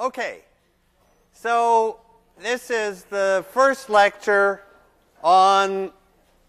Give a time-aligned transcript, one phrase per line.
[0.00, 0.38] Okay,
[1.34, 2.00] so
[2.40, 4.62] this is the first lecture
[5.22, 5.92] on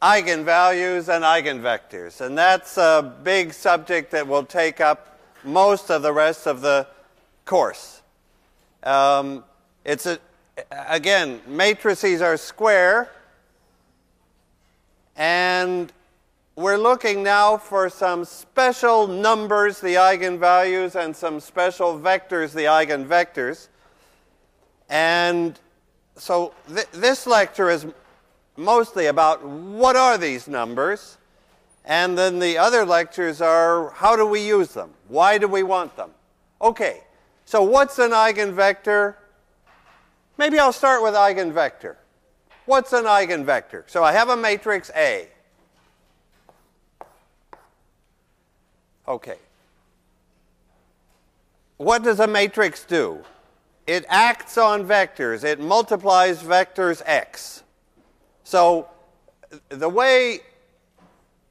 [0.01, 6.13] eigenvalues and eigenvectors, and that's a big subject that will take up most of the
[6.13, 6.87] rest of the
[7.43, 8.01] course.
[8.83, 9.43] Um,
[9.83, 10.17] it's a,
[10.87, 13.11] again, matrices are square,
[15.17, 15.91] and
[16.55, 23.69] we're looking now for some special numbers, the eigenvalues, and some special vectors, the eigenvectors.
[24.89, 25.57] And
[26.15, 27.85] so th this lecture is
[28.57, 31.17] mostly about what are these numbers,
[31.85, 34.91] and then the other lectures are how do we use them?
[35.07, 36.11] Why do we want them?
[36.59, 37.01] Okay,
[37.45, 39.15] so what's an eigenvector?
[40.37, 41.95] Maybe I'll start with eigenvector.
[42.65, 43.83] What's an eigenvector?
[43.87, 45.27] So I have a matrix A.
[49.11, 49.35] Okay.
[51.75, 53.19] What does a matrix do?
[53.85, 55.43] It acts on vectors.
[55.43, 57.63] It multiplies vectors x.
[58.45, 58.87] So
[59.67, 60.39] the way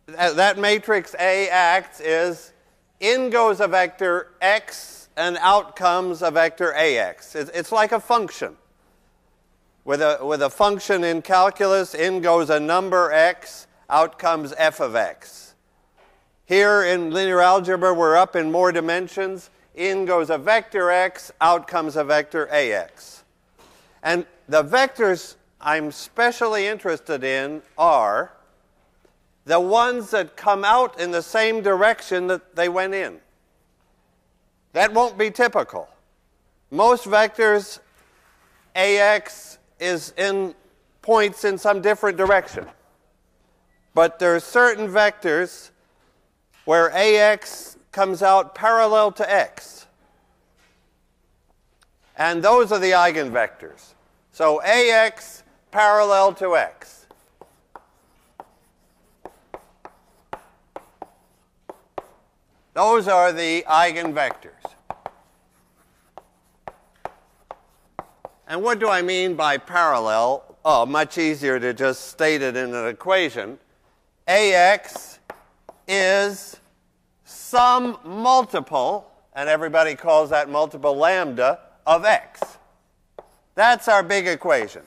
[0.06, 2.54] that matrix A acts is
[2.98, 7.34] in goes a vector x and out comes a vector ax.
[7.34, 8.56] It's like a function.
[9.84, 14.80] With a, with a function in calculus, in goes a number x, out comes f
[14.80, 15.49] of x.
[16.50, 19.50] Here in linear algebra, we're up in more dimensions.
[19.76, 23.22] In goes a vector x, out comes a vector ax.
[24.02, 28.32] And the vectors I'm specially interested in are
[29.44, 33.20] the ones that come out in the same direction that they went in.
[34.72, 35.88] That won't be typical.
[36.72, 37.78] Most vectors,
[38.74, 40.56] ax is in
[41.00, 42.66] points in some different direction.
[43.94, 45.70] But there are certain vectors
[46.70, 49.88] where AX comes out parallel to X.
[52.16, 53.94] And those are the eigenvectors.
[54.30, 55.42] So AX
[55.72, 57.08] parallel to X.
[62.74, 64.52] Those are the eigenvectors.
[68.46, 70.44] And what do I mean by parallel?
[70.64, 73.58] Oh, much easier to just state it in an equation.
[74.28, 75.18] AX
[75.88, 76.59] is
[77.50, 82.40] some multiple, and everybody calls that multiple lambda, of x.
[83.56, 84.82] That's our big equation.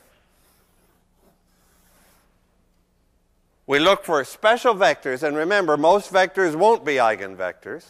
[3.68, 7.85] We look for special vectors, and remember, most vectors won't be eigenvectors,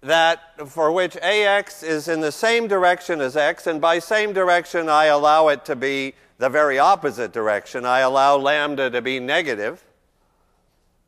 [0.00, 4.88] that for which ax is in the same direction as x, and by same direction
[4.88, 7.84] I allow it to be the very opposite direction.
[7.84, 9.84] I allow lambda to be negative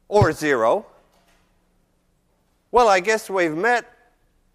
[0.08, 0.84] or zero.
[2.72, 3.84] Well, I guess we've met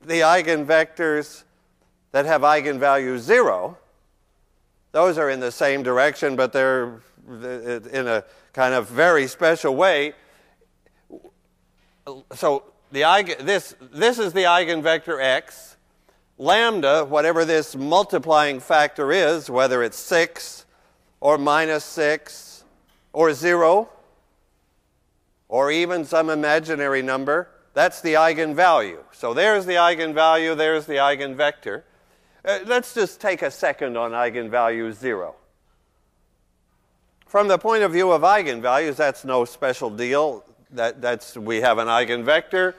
[0.01, 1.43] the eigenvectors
[2.13, 3.77] that have eigenvalue 0.
[4.91, 8.23] Those are in the same direction, but they're uh, in a
[8.53, 10.15] kind of very special way.
[12.33, 15.77] So the eigen, this, this is the eigenvector x.
[16.39, 20.65] Lambda, whatever this multiplying factor is, whether it's 6
[21.19, 22.63] or minus 6
[23.13, 23.89] or 0
[25.49, 29.03] or even some imaginary number, that's the eigenvalue.
[29.11, 31.83] So there's the eigenvalue, there's the eigenvector.
[32.43, 35.35] Uh, let's just take a second on eigenvalue 0.
[37.27, 40.43] From the point of view of eigenvalues, that's no special deal.
[40.71, 42.73] That, that's, we have an eigenvector.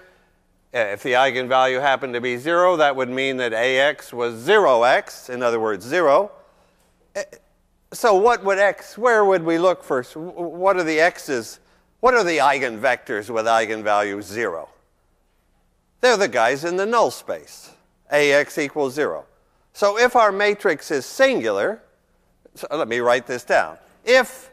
[0.75, 5.31] Uh, if the eigenvalue happened to be 0, that would mean that ax was 0x,
[5.31, 6.33] in other words, 0.
[7.15, 7.23] Uh,
[7.93, 10.17] so what would x, where would we look first?
[10.17, 11.61] What are the x's?
[12.01, 14.69] What are the eigenvectors with eigenvalue 0?
[16.01, 17.73] They're the guys in the null space,
[18.11, 19.25] AX equals 0.
[19.73, 21.83] So if our matrix is singular,
[22.55, 23.79] so let me write this down.
[24.05, 24.51] If,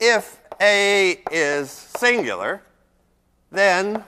[0.00, 2.62] if A is singular,
[3.50, 4.04] then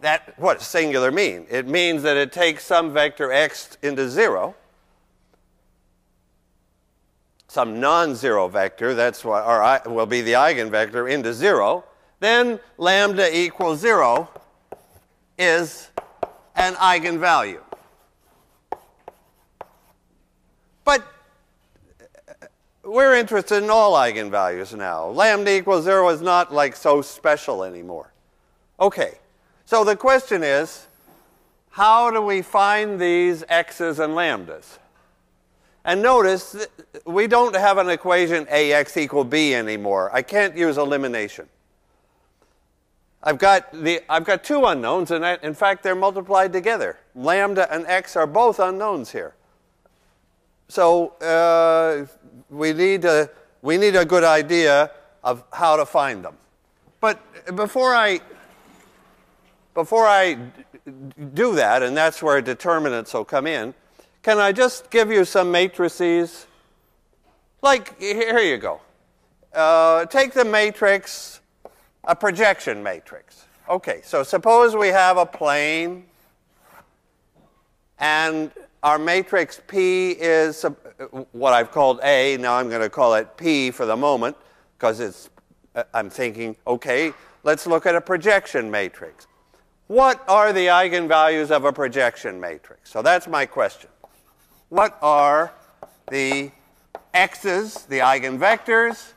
[0.00, 1.46] that what does singular mean?
[1.50, 4.54] It means that it takes some vector x into 0,
[7.48, 11.84] some non-zero vector, that's what our, will be the eigenvector, into 0,
[12.24, 14.28] then lambda equals 0
[15.38, 15.90] is
[16.56, 17.60] an eigenvalue.
[20.84, 21.06] But
[22.82, 25.06] we're interested in all eigenvalues now.
[25.08, 28.12] Lambda equals 0 is not like so special anymore.
[28.80, 29.18] Okay,
[29.66, 30.86] so the question is,
[31.70, 34.78] how do we find these x's and lambdas?
[35.84, 36.66] And notice,
[37.04, 40.10] we don't have an equation ax equal b anymore.
[40.14, 41.48] I can't use elimination.
[43.26, 46.98] I've got, the, I've got two unknowns, and I, in fact, they're multiplied together.
[47.14, 49.34] Lambda and x are both unknowns here.
[50.68, 52.06] So uh,
[52.50, 53.30] we, need a,
[53.62, 54.90] we need a good idea
[55.22, 56.36] of how to find them.
[57.00, 57.18] But
[57.56, 58.20] before I,
[59.72, 60.36] before I
[61.32, 63.72] do that, and that's where determinants will come in,
[64.22, 66.46] can I just give you some matrices?
[67.62, 68.80] Like, here you go.
[69.54, 71.40] Uh, take the matrix,
[72.06, 73.46] a projection matrix.
[73.68, 76.04] Okay, so suppose we have a plane
[77.98, 78.50] and
[78.82, 80.66] our matrix P is
[81.32, 82.36] what I've called A.
[82.36, 84.36] Now I'm going to call it P for the moment
[84.76, 85.30] because it's,
[85.74, 89.26] uh, I'm thinking, okay, let's look at a projection matrix.
[89.86, 92.90] What are the eigenvalues of a projection matrix?
[92.90, 93.88] So that's my question.
[94.68, 95.54] What are
[96.10, 96.50] the
[97.14, 99.13] x's, the eigenvectors,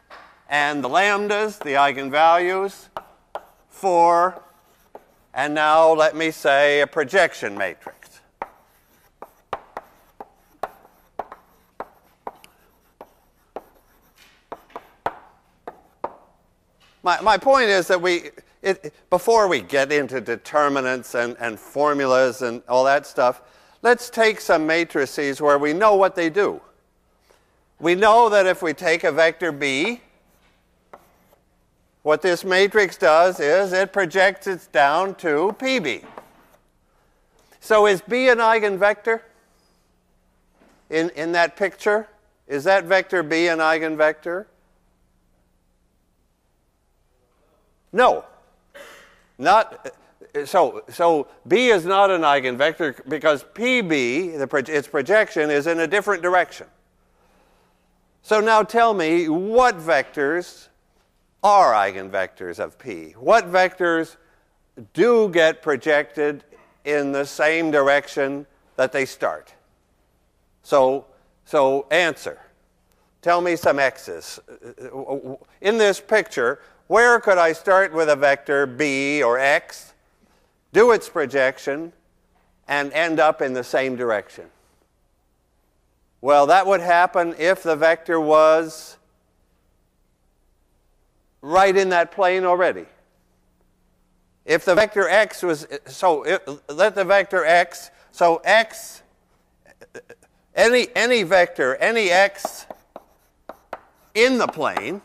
[0.50, 2.88] and the lambdas, the eigenvalues,
[3.70, 4.42] for,
[5.34, 8.22] and now let me say a projection matrix.
[17.04, 22.42] My, my point is that we, it, before we get into determinants and, and formulas
[22.42, 23.42] and all that stuff,
[23.82, 26.60] let's take some matrices where we know what they do.
[27.80, 30.02] We know that if we take a vector b,
[32.08, 36.06] what this matrix does is it projects it down to pb.
[37.60, 39.20] So is b an eigenvector
[40.90, 42.08] in, in that picture?
[42.48, 44.46] Is that vector b an eigenvector?
[47.92, 48.24] No.
[49.38, 49.94] Not,
[50.46, 53.90] so, so B is not an eigenvector because PB,
[54.38, 56.68] the, its projection, is in a different direction.
[58.24, 60.70] So now tell me what vectors
[61.44, 63.12] are eigenvectors of P?
[63.12, 64.18] What vectors
[64.94, 66.44] do get projected
[66.86, 68.46] in the same direction
[68.76, 69.54] that they start?
[70.64, 71.06] So,
[71.46, 72.40] so answer.
[73.22, 74.40] Tell me some x's.
[75.62, 79.94] In this picture, where could I start with a vector b or x,
[80.72, 81.94] do its projection,
[82.68, 84.46] and end up in the same direction?
[86.22, 88.98] Well, that would happen if the vector was
[91.48, 92.86] right in that plane already.
[94.46, 99.02] If the vector x was, so it, let the vector x, so x,
[100.56, 102.66] any, any vector, any x
[104.14, 105.02] in the plane,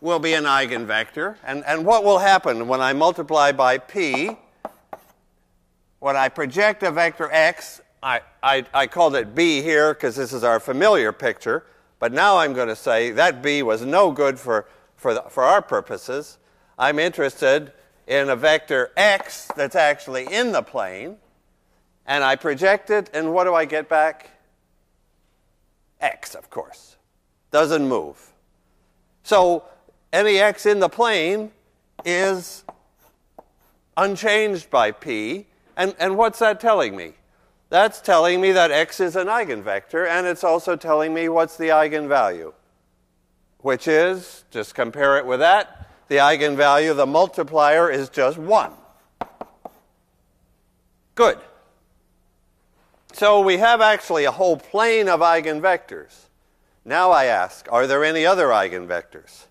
[0.00, 1.36] will be an eigenvector.
[1.44, 4.36] And, and what will happen when I multiply by p,
[6.00, 10.32] when I project a vector x, I, I, I called it b here because this
[10.32, 11.64] is our familiar picture,
[12.06, 15.42] but now I'm going to say that b was no good for, for, the, for
[15.42, 16.38] our purposes.
[16.78, 17.72] I'm interested
[18.06, 21.16] in a vector x that's actually in the plane,
[22.06, 24.30] and I project it, and what do I get back?
[26.00, 26.94] x, of course.
[27.50, 28.30] Doesn't move.
[29.24, 29.64] So
[30.12, 31.50] any x in the plane
[32.04, 32.62] is
[33.96, 35.46] unchanged by p.
[35.76, 37.14] And, and what's that telling me?
[37.76, 41.68] That's telling me that x is an eigenvector, and it's also telling me what's the
[41.68, 42.54] eigenvalue,
[43.58, 48.70] which is, just compare it with that, the eigenvalue, of the multiplier is just 1.
[51.16, 51.38] Good.
[53.12, 56.14] So we have actually a whole plane of eigenvectors.
[56.82, 59.44] Now I ask, are there any other eigenvectors?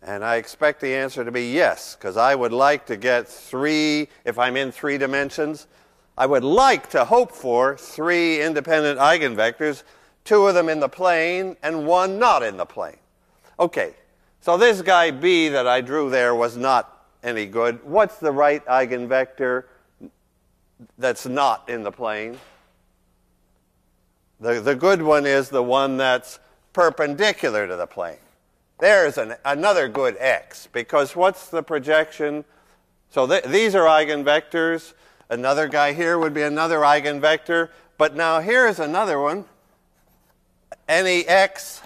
[0.00, 4.08] And I expect the answer to be yes, because I would like to get three,
[4.24, 5.66] if I'm in three dimensions,
[6.16, 9.82] I would like to hope for three independent eigenvectors,
[10.24, 12.98] two of them in the plane and one not in the plane.
[13.58, 13.94] Okay,
[14.40, 17.82] so this guy B that I drew there was not any good.
[17.84, 19.64] What's the right eigenvector
[20.98, 22.38] that's not in the plane?
[24.40, 26.40] The, the good one is the one that's
[26.72, 28.16] perpendicular to the plane.
[28.80, 32.44] There's an, another good x, because what's the projection?
[33.10, 34.94] So th these are eigenvectors.
[35.32, 37.70] Another guy here would be another eigenvector.
[37.96, 39.46] But now here's another one.
[40.86, 41.80] Any x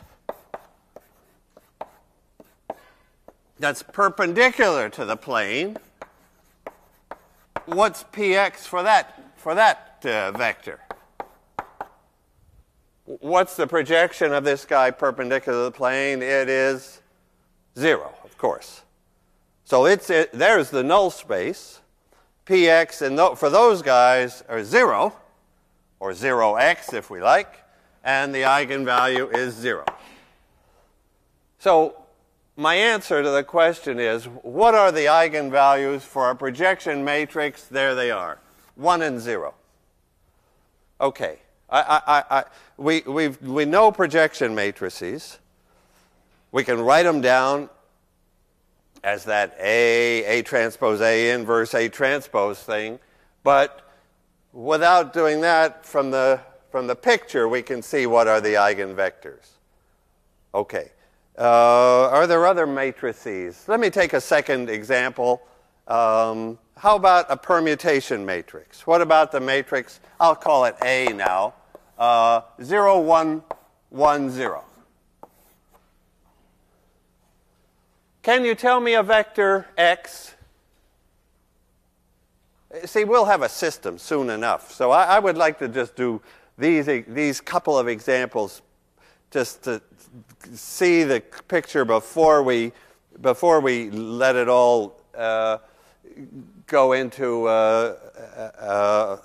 [3.61, 5.77] that's perpendicular to the plane.
[7.67, 10.81] What's px for that, for that uh, vector?
[13.05, 16.21] What's the projection of this guy perpendicular to the plane?
[16.21, 17.01] It is
[17.79, 18.83] 0, of course.
[19.63, 21.81] So it's, it, there's the null space.
[22.47, 25.13] Px and th for those guys are 0,
[25.99, 27.63] or 0x if we like,
[28.05, 29.85] and the eigenvalue is 0.
[31.59, 31.97] So
[32.57, 37.65] my answer to the question is what are the eigenvalues for a projection matrix?
[37.65, 38.39] There they are
[38.77, 39.55] 1 and 0.
[41.01, 41.41] Okay.
[41.69, 42.45] I, I, I,
[42.77, 45.39] we, we we know projection matrices.
[46.53, 47.69] We can write them down
[49.05, 52.99] as that A, A transpose A inverse A transpose thing.
[53.43, 53.89] But
[54.53, 59.51] without doing that, from the, from the picture, we can see what are the eigenvectors.
[60.55, 60.91] Okay.
[61.39, 63.65] Uh, are there other matrices?
[63.69, 65.43] Let me take a second example.
[65.87, 68.87] Um, how about a permutation matrix?
[68.87, 70.01] What about the matrix?
[70.19, 71.55] I'll call it A now.
[71.99, 73.43] Uh, 0, 1,
[73.91, 74.65] 1, 0.
[78.27, 80.35] Can you tell me a vector x?
[82.85, 84.73] See, we'll have a system soon enough.
[84.73, 86.21] So I, I would like to just do
[86.59, 88.63] these, these couple of examples
[89.31, 89.81] just to
[90.53, 92.73] see the picture before we,
[93.21, 95.59] before we let it all uh,
[96.67, 97.97] go into uh,
[98.59, 99.19] uh,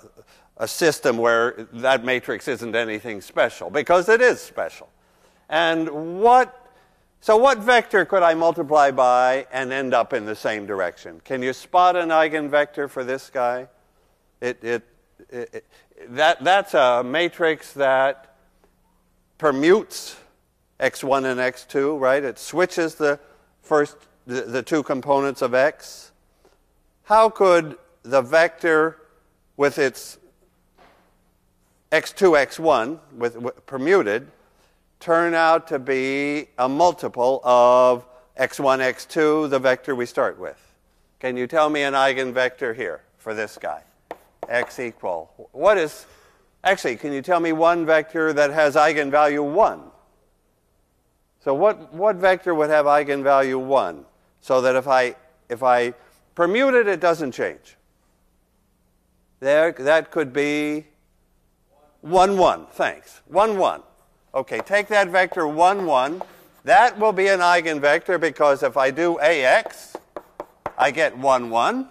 [0.58, 4.88] a system where that matrix isn't anything special, because it is special.
[5.48, 6.61] And what,
[7.22, 11.20] so what vector could I multiply by and end up in the same direction?
[11.24, 13.68] Can you spot an eigenvector for this guy?
[14.40, 14.82] It, it,
[15.30, 15.64] it,
[16.08, 18.34] that, that's a matrix that
[19.38, 20.16] permutes
[20.80, 22.24] x1 and x2, right?
[22.24, 23.20] It switches the
[23.62, 26.10] first, the, the two components of x.
[27.04, 28.98] How could the vector
[29.56, 30.18] with its
[31.92, 34.26] x2, x1, with, with, permuted,
[35.02, 38.06] turn out to be a multiple of
[38.38, 40.58] x1, x2, the vector we start with?
[41.18, 43.82] Can you tell me an eigenvector here for this guy?
[44.48, 45.48] x equal.
[45.52, 46.06] What is,
[46.64, 49.82] actually, can you tell me one vector that has eigenvalue 1?
[51.40, 54.04] So what, what vector would have eigenvalue 1?
[54.40, 55.16] So that if I,
[55.48, 55.94] if I
[56.36, 57.76] permute it, it doesn't change.
[59.40, 60.86] There, that could be
[62.02, 62.66] 1, 1.
[62.66, 63.20] Thanks.
[63.26, 63.82] 1, 1.
[64.34, 66.22] Okay, take that vector 1, 1.
[66.64, 69.96] That will be an eigenvector because if I do AX,
[70.78, 71.88] I get 1, 1.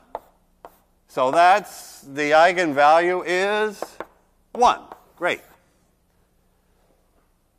[1.08, 3.84] So that's the eigenvalue is
[4.54, 4.80] 1.
[5.18, 5.42] Great.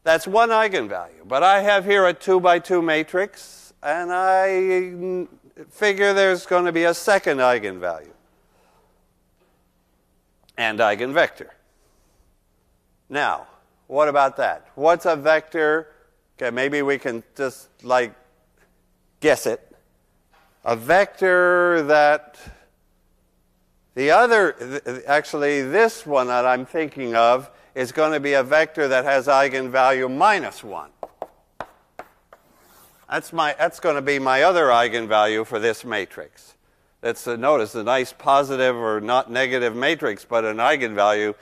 [0.04, 1.28] That's one eigenvalue.
[1.28, 5.28] But I have here a 2 by 2 matrix, and I
[5.70, 8.10] figure there's going to be a second eigenvalue
[10.58, 11.50] and eigenvector.
[13.08, 13.46] Now,
[13.92, 14.66] what about that?
[14.75, 15.87] What's a vector?
[16.38, 18.14] Okay, maybe we can just like
[19.20, 19.61] guess it.
[20.64, 22.38] A vector that
[23.94, 28.88] the other, actually, this one that I'm thinking of is going to be a vector
[28.88, 30.88] that has eigenvalue minus 1.
[33.11, 36.54] That's, my, that's going to be my other eigenvalue for this matrix.
[37.02, 41.34] That's, uh, notice, a nice positive or not negative matrix, but an eigenvalue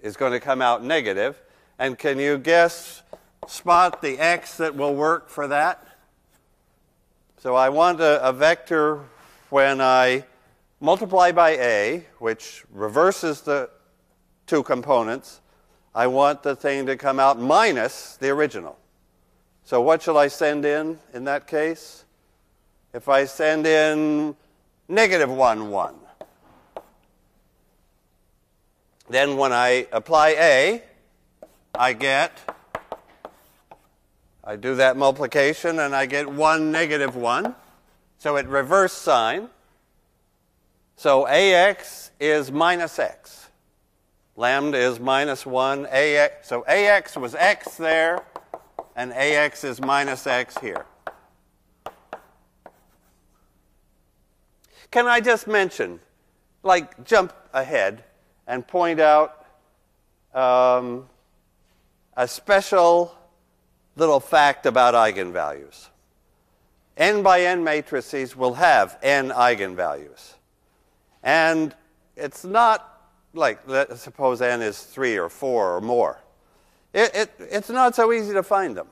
[0.00, 1.38] is going to come out negative.
[1.78, 3.02] And can you guess,
[3.46, 5.86] spot the x that will work for that?
[7.38, 9.04] So I want a, a vector
[9.50, 10.24] when I
[10.80, 13.70] multiply by a, which reverses the
[14.46, 15.40] two components,
[15.94, 18.78] I want the thing to come out minus the original.
[19.64, 22.04] So what shall I send in in that case?
[22.92, 24.34] If I send in
[24.88, 25.94] negative 1, 1,
[29.10, 30.82] then when I apply A,
[31.74, 32.32] I get,
[34.44, 37.54] I do that multiplication and I get 1, negative 1.
[38.18, 39.48] So it reverse sign.
[40.96, 43.48] So AX is minus X.
[44.38, 45.86] Lambda is minus 1.
[45.86, 48.22] AX, so AX was X there,
[48.94, 50.86] and AX is minus X here.
[54.90, 56.00] Can I just mention,
[56.62, 58.04] like jump ahead
[58.46, 59.44] and point out
[60.34, 61.08] um,
[62.18, 63.14] a special
[63.94, 65.86] little fact about eigenvalues?
[66.96, 70.34] N by N matrices will have N eigenvalues.
[71.22, 71.74] And
[72.16, 73.00] it's not
[73.34, 76.18] like let's suppose n is 3 or 4 or more.
[76.92, 78.88] It, it, it's not so easy to find them.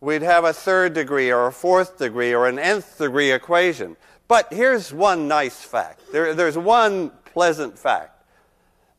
[0.00, 3.96] We'd have a third degree or a fourth degree or an nth degree equation.
[4.26, 6.00] But here's one nice fact.
[6.10, 8.13] There, there's one pleasant fact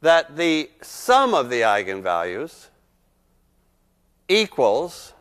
[0.05, 2.67] that the sum of the eigenvalues
[4.29, 5.13] equals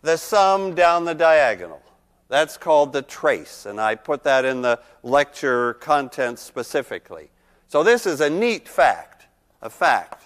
[0.00, 1.82] the sum down the diagonal.
[2.28, 7.28] That's called the trace, and I put that in the lecture content specifically.
[7.68, 9.26] So this is a neat fact,
[9.60, 10.22] a fact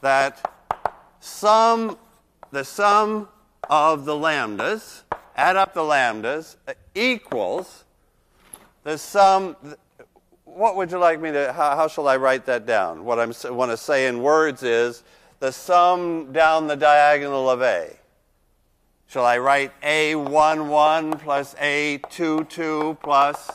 [0.00, 0.52] that
[1.20, 1.98] sum,
[2.50, 3.28] the sum
[3.70, 5.02] of the lambdas
[5.36, 6.56] add up the lambdas,
[6.96, 7.84] equals
[8.82, 9.54] the sum.
[10.54, 13.04] What would you like me to, how, how shall I write that down?
[13.04, 15.04] What I want to say in words is
[15.40, 17.96] the sum down the diagonal of A.
[19.06, 23.50] Shall I write A11 plus A22 plus,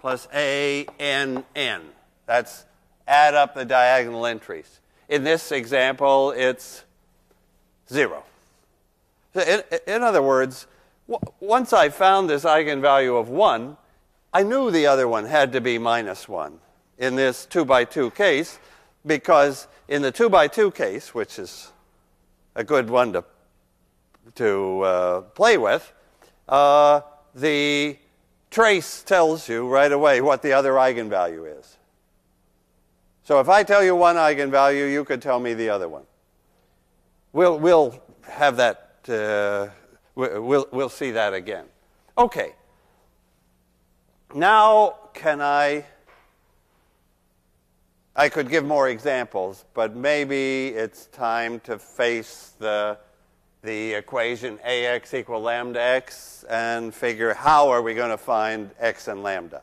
[0.00, 1.82] plus ANN?
[2.26, 2.64] That's
[3.06, 4.80] add up the diagonal entries.
[5.08, 6.84] In this example, it's
[7.90, 8.24] zero.
[9.34, 10.66] In, in other words,
[11.40, 13.76] once I found this eigenvalue of 1,
[14.34, 16.58] I knew the other one had to be minus 1
[16.98, 18.58] in this 2 by 2 case
[19.04, 21.70] because in the 2 by 2 case, which is
[22.54, 23.24] a good one to,
[24.36, 25.92] to uh, play with,
[26.48, 27.02] uh,
[27.34, 27.98] the
[28.50, 31.76] trace tells you right away what the other eigenvalue is.
[33.24, 36.04] So if I tell you one eigenvalue, you could tell me the other one.
[37.34, 39.68] We'll, we'll have that, uh,
[40.14, 41.66] we'll, we'll see that again.
[42.16, 42.54] Okay.
[44.34, 45.84] Now, can I?
[48.16, 52.98] I could give more examples, but maybe it's time to face the,
[53.62, 59.08] the equation ax equal lambda x and figure how are we going to find x
[59.08, 59.62] and lambda.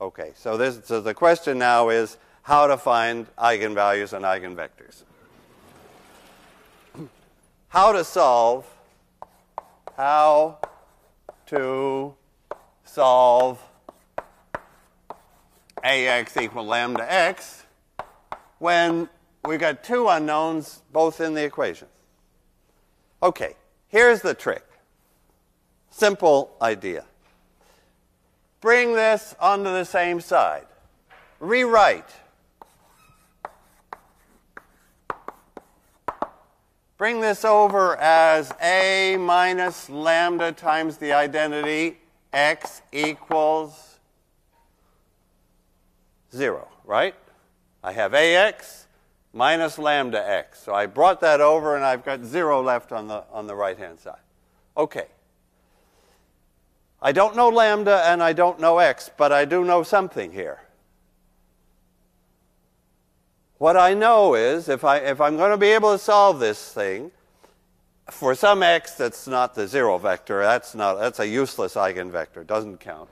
[0.00, 5.04] Okay, so, this, so the question now is how to find eigenvalues and eigenvectors.
[7.68, 8.66] How to solve,
[9.96, 10.58] how
[11.46, 12.14] to
[12.84, 13.60] solve
[15.82, 17.64] ax equal lambda x
[18.58, 19.08] when
[19.46, 21.88] we've got two unknowns both in the equation.
[23.22, 23.54] Okay,
[23.88, 24.64] here's the trick.
[25.90, 27.04] Simple idea.
[28.60, 30.66] Bring this onto the same side.
[31.40, 32.10] Rewrite
[36.96, 41.98] Bring this over as A minus lambda times the identity
[42.34, 44.00] x equals
[46.34, 47.14] 0, right?
[47.82, 48.86] I have ax
[49.32, 50.60] minus lambda x.
[50.60, 53.78] So I brought that over and I've got 0 left on the, on the right
[53.78, 54.18] hand side.
[54.76, 55.06] Okay.
[57.00, 60.60] I don't know lambda and I don't know x, but I do know something here.
[63.58, 66.72] What I know is if, I, if I'm going to be able to solve this
[66.72, 67.12] thing,
[68.10, 72.80] for some x that's not the zero vector, that's, not, that's a useless eigenvector, doesn't
[72.80, 73.08] count.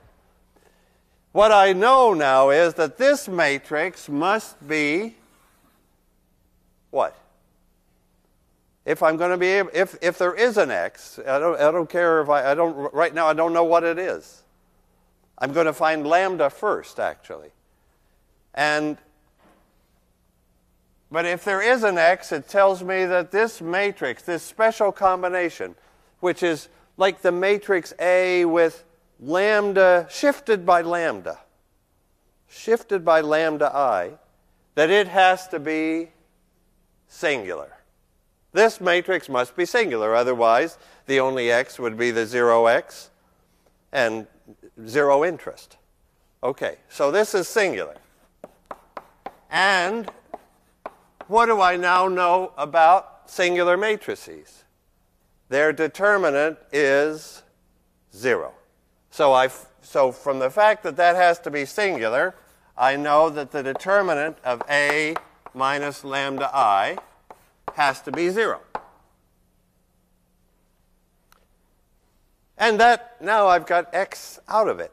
[1.32, 5.16] What I know now is that this matrix must be
[6.90, 7.16] what?
[8.84, 11.70] If I'm going to be able, if, if there is an x, I don't, I
[11.70, 14.42] don't care if I, I don't, right now I don't know what it is.
[15.38, 17.48] I'm going to find lambda first, actually.
[18.54, 18.98] And
[21.12, 25.74] but if there is an X, it tells me that this matrix, this special combination,
[26.20, 28.82] which is like the matrix A with
[29.20, 31.38] lambda shifted by lambda,
[32.48, 34.12] shifted by lambda i,
[34.74, 36.08] that it has to be
[37.08, 37.76] singular.
[38.52, 43.08] This matrix must be singular, otherwise, the only x would be the 0x
[43.92, 44.26] and
[44.86, 45.76] zero interest.
[46.42, 47.96] Okay, so this is singular.
[49.50, 50.10] And
[51.32, 54.64] what do I now know about singular matrices?
[55.48, 57.42] Their determinant is
[58.14, 58.52] zero.
[59.10, 59.48] So, I,
[59.80, 62.34] so from the fact that that has to be singular,
[62.76, 65.16] I know that the determinant of A
[65.54, 66.98] minus lambda i
[67.74, 68.60] has to be zero.
[72.58, 74.92] And that, now I've got x out of it.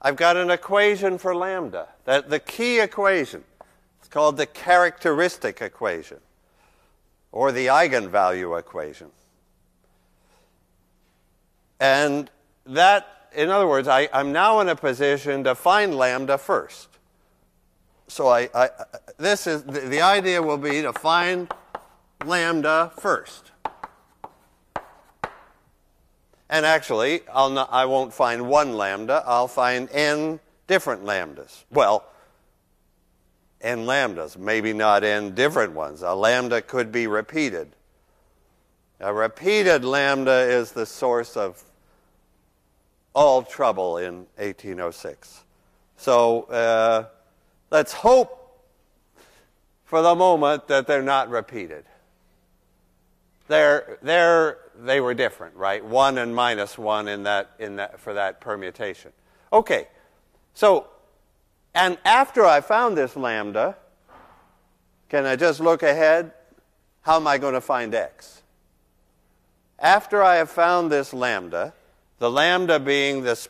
[0.00, 3.42] I've got an equation for lambda, that the key equation
[4.14, 6.18] called the characteristic equation
[7.32, 9.08] or the eigenvalue equation.
[11.80, 12.30] And
[12.64, 16.90] that, in other words, I, am now in a position to find lambda first.
[18.06, 18.70] So I, I
[19.18, 21.52] this is the, the idea will be to find
[22.24, 23.50] lambda first.
[26.48, 31.64] And actually, I'll not, I won't find one lambda, I'll find n different lambdas.
[31.72, 32.04] Well,
[33.64, 36.02] n lambdas, maybe not n different ones.
[36.02, 37.74] A lambda could be repeated.
[39.00, 41.62] A repeated lambda is the source of
[43.14, 45.44] all trouble in 1806.
[45.96, 47.06] So uh,
[47.70, 48.62] let's hope
[49.84, 51.84] for the moment that they're not repeated.
[53.48, 55.84] They're, they're, they were different, right?
[55.84, 59.12] One and minus one in that, in that, for that permutation.
[59.52, 59.88] Okay,
[60.54, 60.88] so
[61.74, 63.76] and after I found this lambda,
[65.08, 66.32] can I just look ahead?
[67.02, 68.42] How am I going to find x?
[69.78, 71.74] after I have found this lambda,
[72.18, 73.48] the lambda being this,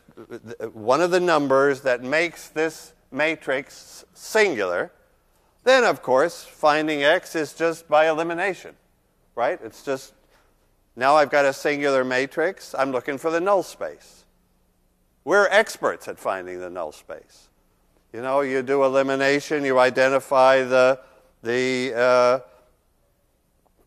[0.73, 4.91] one of the numbers that makes this matrix singular,
[5.63, 8.75] then of course finding x is just by elimination,
[9.35, 9.59] right?
[9.63, 10.13] It's just
[10.97, 14.25] now I've got a singular matrix, I'm looking for the null space.
[15.23, 17.49] We're experts at finding the null space.
[18.15, 21.01] You know, you do elimination, you identify the,
[21.43, 22.39] the, uh,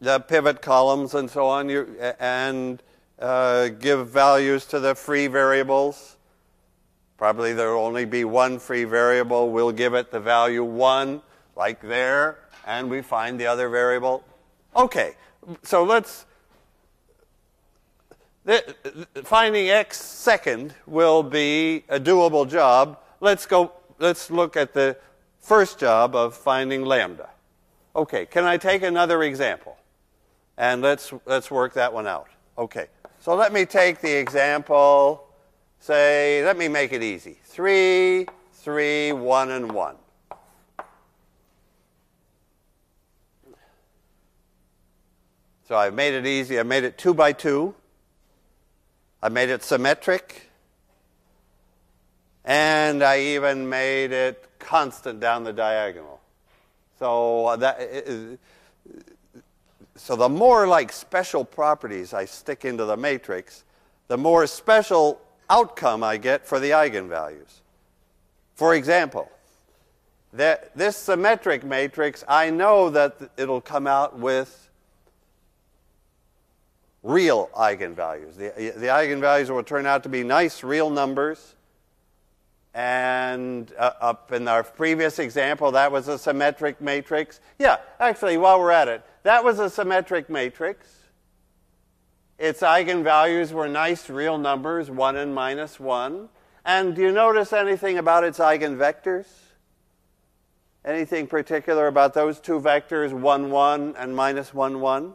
[0.02, 2.82] the pivot columns and so on, you, and
[3.18, 6.18] uh, give values to the free variables.
[7.16, 9.50] Probably there will only be one free variable.
[9.50, 11.22] We'll give it the value 1,
[11.56, 12.36] like there,
[12.66, 14.22] and we find the other variable.
[14.76, 15.14] Okay,
[15.62, 16.26] so let's
[19.24, 22.98] finding x second will be a doable job.
[23.20, 23.72] Let's go.
[23.98, 24.96] Let's look at the
[25.40, 27.30] first job of finding lambda.
[27.96, 29.76] Okay, can I take another example?
[30.56, 32.28] And let's let's work that one out.
[32.56, 32.86] Okay.
[33.20, 35.24] So let me take the example.
[35.80, 37.38] Say, let me make it easy.
[37.44, 39.96] 3, 3, 1, and 1.
[45.66, 46.58] So I've made it easy.
[46.58, 47.74] I made it 2 by 2.
[49.22, 50.47] I made it symmetric.
[52.48, 56.18] And I even made it constant down the diagonal.
[56.98, 58.38] So uh, that
[59.96, 63.64] so the more like special properties I stick into the matrix,
[64.06, 67.60] the more special outcome I get for the eigenvalues.
[68.54, 69.30] For example,
[70.32, 74.70] that this symmetric matrix, I know that it'll come out with
[77.02, 78.36] real eigenvalues.
[78.36, 81.54] The, the eigenvalues will turn out to be nice real numbers.
[82.78, 87.40] And uh, up in our previous example, that was a symmetric matrix.
[87.58, 90.86] Yeah, actually, while we're at it, that was a symmetric matrix.
[92.38, 96.28] Its eigenvalues were nice real numbers, 1 and minus 1.
[96.64, 99.26] And do you notice anything about its eigenvectors?
[100.84, 105.14] Anything particular about those two vectors, 1, 1 and minus 1, 1?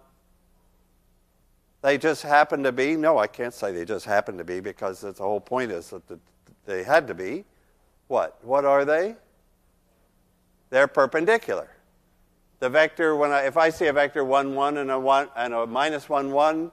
[1.82, 2.98] They just happen to be?
[2.98, 6.20] No, I can't say they just happen to be because the whole point is that
[6.66, 7.46] they had to be.
[8.08, 8.38] What?
[8.44, 9.16] What are they?
[10.70, 11.70] They're perpendicular.
[12.60, 15.54] The vector, when I, if I see a vector 1, 1 and a, 1 and
[15.54, 16.72] a minus 1, 1,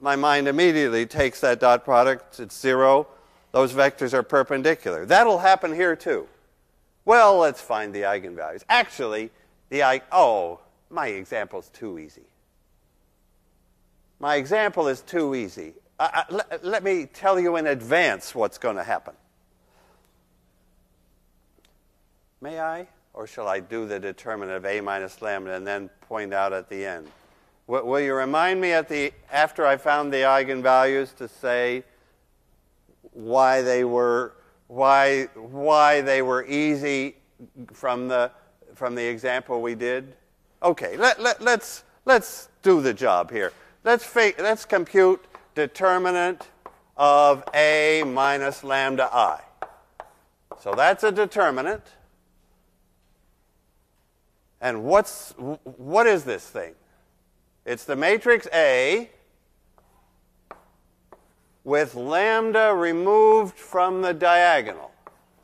[0.00, 3.06] my mind immediately takes that dot product, it's 0.
[3.52, 5.06] Those vectors are perpendicular.
[5.06, 6.26] That'll happen here too.
[7.04, 8.62] Well, let's find the eigenvalues.
[8.68, 9.30] Actually,
[9.68, 12.26] the I oh, my example's too easy.
[14.18, 15.74] My example is too easy.
[15.98, 19.14] I, let, let me tell you in advance what's going to happen.
[22.40, 22.86] May I?
[23.12, 26.70] Or shall I do the determinant of a minus lambda and then point out at
[26.70, 27.08] the end?
[27.66, 31.84] Will you remind me at the, after I found the eigenvalues to say
[33.12, 34.34] why they were,
[34.68, 37.16] why, why they were easy
[37.72, 38.30] from the,
[38.74, 40.14] from the example we did?
[40.62, 43.52] Okay, let, let, let's, let's do the job here.
[43.84, 45.24] Let's, let's compute
[45.54, 46.48] determinant
[46.96, 49.40] of A minus lambda I.
[50.60, 51.82] So that's a determinant.
[54.60, 56.74] And what's, what is this thing?
[57.64, 59.10] It's the matrix A
[61.64, 64.90] with lambda removed from the diagonal.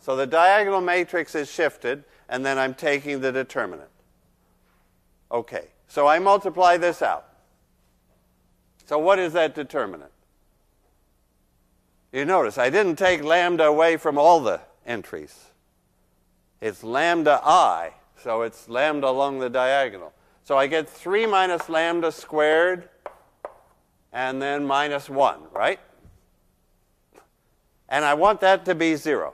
[0.00, 3.90] So the diagonal matrix is shifted, and then I'm taking the determinant.
[5.30, 7.26] Okay, so I multiply this out.
[8.86, 10.12] So what is that determinant?
[12.12, 15.36] You notice I didn't take lambda away from all the entries.
[16.60, 17.92] It's lambda i,
[18.26, 20.12] so it's lambda along the diagonal.
[20.42, 22.88] So I get 3 minus lambda squared
[24.12, 25.78] and then minus 1, right?
[27.88, 29.32] And I want that to be 0.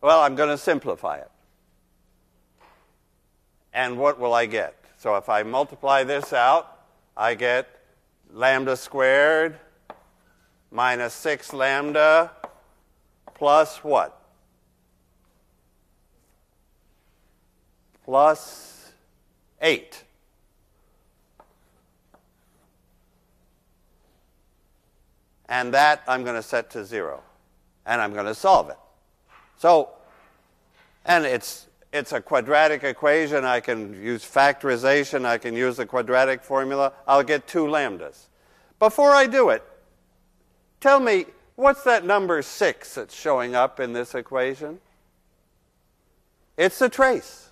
[0.00, 1.30] Well, I'm going to simplify it.
[3.74, 4.74] And what will I get?
[4.96, 6.80] So if I multiply this out,
[7.14, 7.68] I get
[8.32, 9.58] lambda squared
[10.70, 12.30] minus 6 lambda
[13.34, 14.15] plus what?
[18.06, 18.92] Plus
[19.60, 20.04] 8.
[25.48, 27.22] And that I'm going to set to 0.
[27.84, 28.78] And I'm going to solve it.
[29.58, 29.90] So,
[31.04, 33.44] and it's it's a quadratic equation.
[33.44, 35.24] I can use factorization.
[35.24, 36.92] I can use the quadratic formula.
[37.06, 38.26] I'll get two lambdas.
[38.78, 39.62] Before I do it,
[40.80, 44.78] tell me, what's that number 6 that's showing up in this equation?
[46.56, 47.45] It's the trace.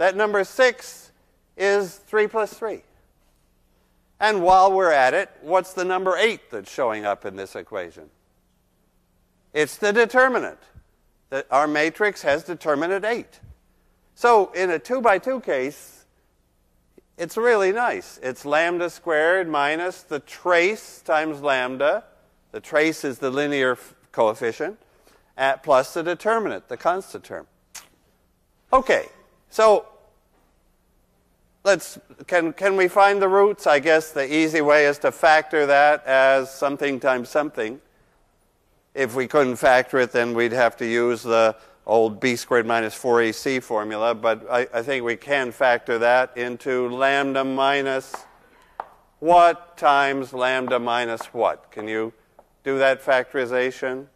[0.00, 1.12] That number 6
[1.58, 2.80] is 3 plus 3.
[4.18, 8.08] And while we're at it, what's the number 8 that's showing up in this equation?
[9.52, 10.56] It's the determinant.
[11.28, 13.40] That our matrix has determinant 8.
[14.14, 16.06] So in a 2 by 2 case,
[17.18, 18.18] it's really nice.
[18.22, 22.04] It's lambda squared minus the trace times lambda.
[22.52, 23.76] The trace is the linear
[24.12, 24.78] coefficient,
[25.36, 27.46] at plus the determinant, the constant term.
[28.72, 29.04] Okay,
[29.50, 29.86] so
[31.64, 33.66] let's can can we find the roots?
[33.66, 37.80] I guess the easy way is to factor that as something times something.
[38.94, 42.94] If we couldn't factor it, then we'd have to use the old b squared minus
[42.94, 48.14] 4ac formula, but I, I think we can factor that into lambda minus
[49.18, 51.70] what times lambda minus what?
[51.70, 52.12] Can you
[52.64, 54.06] do that factorization?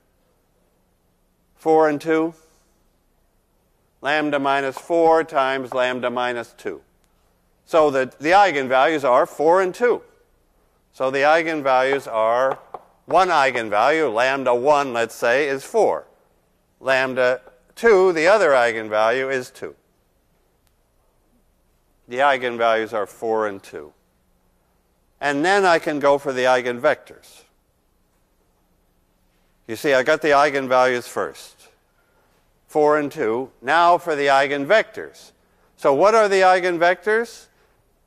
[1.57, 2.35] 4 and 2?
[4.05, 6.83] Lambda minus 4 times lambda minus 2.
[7.65, 10.03] So the, the eigenvalues are 4 and 2.
[10.93, 12.59] So the eigenvalues are
[13.07, 16.07] one eigenvalue, lambda 1, let's say, is 4.
[16.81, 17.41] Lambda
[17.77, 19.75] 2, the other eigenvalue, is 2.
[22.07, 23.91] The eigenvalues are 4 and 2.
[25.23, 27.45] And then I can go for the eigenvectors.
[29.67, 31.54] You see, I got the eigenvalues first
[32.75, 33.53] 4 and 2.
[33.63, 35.31] Now for the eigenvectors.
[35.77, 37.47] So, what are the eigenvectors?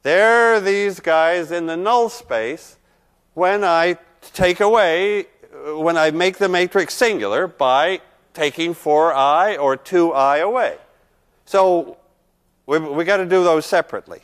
[0.04, 2.76] They're these guys in the null space
[3.34, 3.98] when I
[4.34, 8.02] take away, uh, when I make the matrix singular by
[8.34, 10.76] taking 4i or 2i away.
[11.46, 11.96] So
[12.66, 14.20] we, we got to do those separately.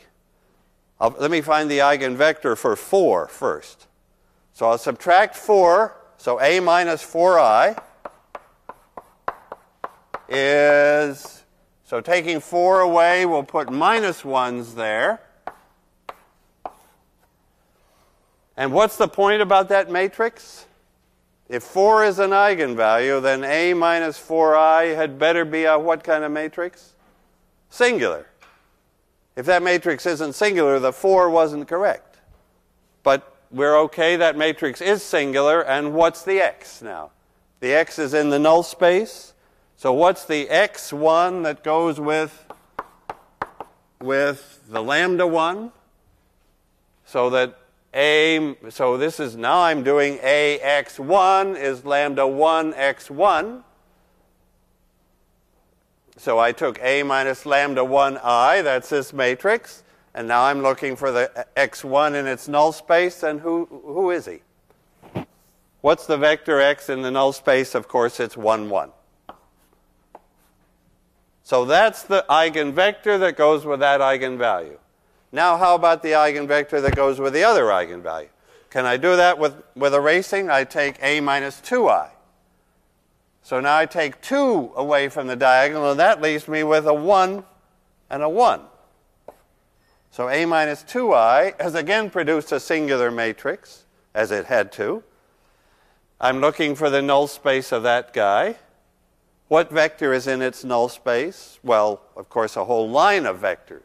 [1.00, 3.86] I'll, let me find the eigenvector for 4 first.
[4.52, 7.82] So I'll subtract 4, so a minus 4i
[10.28, 11.44] is,
[11.84, 15.20] so taking 4 away, we'll put minus 1s there.
[18.56, 20.66] And what's the point about that matrix?
[21.48, 26.24] If 4 is an eigenvalue, then A minus 4i had better be a what kind
[26.24, 26.94] of matrix?
[27.68, 28.26] Singular.
[29.36, 32.18] If that matrix isn't singular, the 4 wasn't correct.
[33.02, 37.10] But we're okay, that matrix is singular, and what's the x now?
[37.60, 39.33] The x is in the null space.
[39.76, 42.46] So what's the x1 that goes with,
[44.00, 45.72] with the lambda 1?
[47.04, 47.58] So that
[47.94, 53.62] a, so this is now I'm doing AX1 is lambda 1 x1.
[56.16, 59.82] So I took A minus lambda 1i, that's this matrix,
[60.14, 64.26] and now I'm looking for the x1 in its null space, and who, who is
[64.26, 64.40] he?
[65.80, 67.74] What's the vector x in the null space?
[67.74, 68.90] Of course, it's 1, 1.
[71.44, 74.78] So that's the eigenvector that goes with that eigenvalue.
[75.30, 78.28] Now, how about the eigenvector that goes with the other eigenvalue?
[78.70, 80.48] Can I do that with, with erasing?
[80.48, 82.08] I take a minus 2i.
[83.42, 86.94] So now I take 2 away from the diagonal, and that leaves me with a
[86.94, 87.44] 1
[88.08, 88.60] and a 1.
[90.10, 95.04] So a minus 2i has again produced a singular matrix, as it had to.
[96.20, 98.56] I'm looking for the null space of that guy.
[99.48, 101.58] What vector is in its null space?
[101.62, 103.82] Well, of course, a whole line of vectors.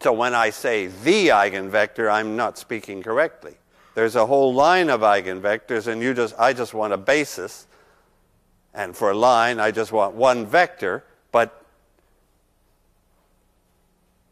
[0.00, 3.54] So when I say the eigenvector, I'm not speaking correctly.
[3.94, 7.66] There's a whole line of eigenvectors, and you just, I just want a basis.
[8.72, 11.64] And for a line, I just want one vector, but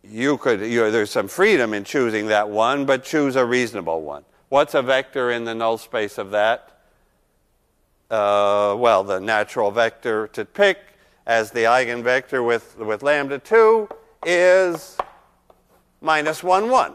[0.02, 4.24] you could, there's some freedom in choosing that one, but choose a reasonable one.
[4.48, 6.77] What's a vector in the null space of that?
[8.10, 10.78] Uh, well, the natural vector to pick
[11.26, 13.86] as the eigenvector with, with lambda 2
[14.24, 14.96] is
[16.00, 16.94] minus 1, 1.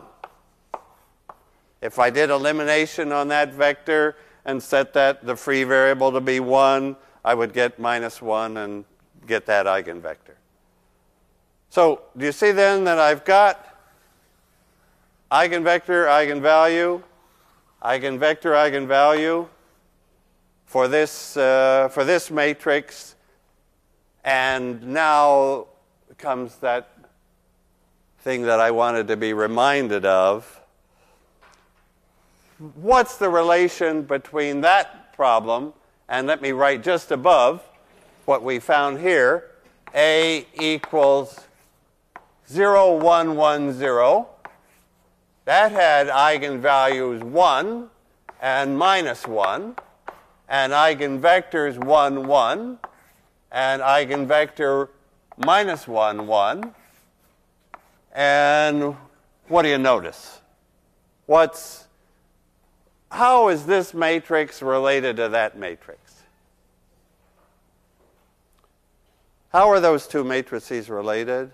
[1.83, 6.39] If I did elimination on that vector and set that the free variable to be
[6.39, 8.83] 1, I would get minus 1 and
[9.27, 10.35] get that eigenvector.
[11.69, 13.77] So do you see then that I've got
[15.31, 17.03] eigenvector, eigenvalue,
[17.83, 19.47] eigenvector, eigenvalue
[20.73, 23.13] for this, uh, for this matrix,
[24.23, 25.67] and now
[26.17, 26.89] comes that
[28.21, 30.61] thing that I wanted to be reminded of.
[32.73, 35.73] What's the relation between that problem
[36.09, 37.61] and let me write just above
[38.25, 39.51] what we found here
[39.93, 41.39] A equals
[42.49, 44.27] 0, 1, 1, 0.
[45.45, 47.89] That had eigenvalues 1
[48.41, 49.75] and minus 1,
[50.53, 52.77] and eigenvectors 1, 1,
[53.51, 54.87] and eigenvector
[55.35, 56.75] minus 1, 1.
[58.13, 58.95] And
[59.47, 60.41] what do you notice?
[61.25, 61.87] What's,
[63.09, 66.21] how is this matrix related to that matrix?
[69.51, 71.49] How are those two matrices related?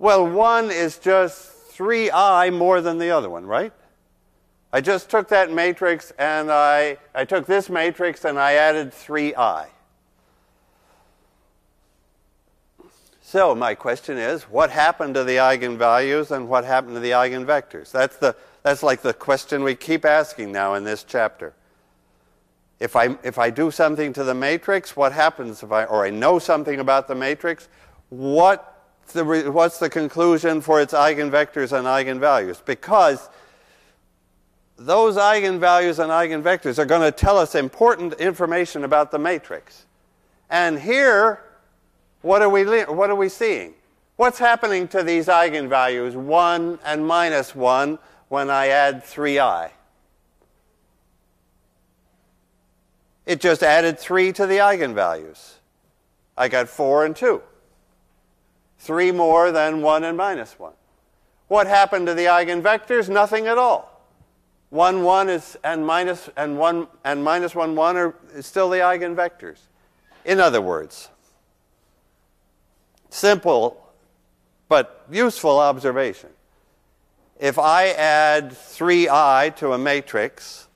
[0.00, 3.72] Well, one is just 3i more than the other one, right?
[4.72, 9.68] I just took that matrix and I, I took this matrix and I added 3i.
[13.22, 17.90] So my question is, what happened to the eigenvalues and what happened to the eigenvectors?
[17.90, 21.52] That's, the, that's like the question we keep asking now in this chapter.
[22.78, 26.10] If I, if I do something to the matrix, what happens if I, or I
[26.10, 27.68] know something about the matrix,
[28.10, 32.64] what the, what's the conclusion for its eigenvectors and eigenvalues?
[32.64, 33.28] Because
[34.78, 39.86] those eigenvalues and eigenvectors are going to tell us important information about the matrix.
[40.50, 41.42] And here,
[42.22, 43.74] what are we, what are we seeing?
[44.16, 49.70] What's happening to these eigenvalues, 1 and minus 1, when I add 3i?
[53.24, 55.54] It just added 3 to the eigenvalues.
[56.36, 57.42] I got 4 and 2.
[58.78, 60.72] 3 more than 1 and minus 1.
[61.48, 63.08] What happened to the eigenvectors?
[63.08, 63.95] Nothing at all.
[64.70, 69.58] 1, 1 is, and minus, and 1, and minus 1, 1 are still the eigenvectors.
[70.24, 71.08] In other words,
[73.10, 73.82] simple
[74.68, 76.30] but useful observation.
[77.38, 80.66] If I add 3i to a matrix,